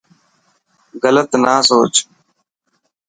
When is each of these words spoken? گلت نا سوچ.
گلت 1.03 1.31
نا 1.43 1.55
سوچ. 1.67 1.93